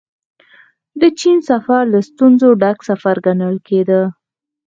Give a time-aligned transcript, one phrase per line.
[1.01, 4.01] د چين سفر له ستونزو ډک سفر ګڼل کېده.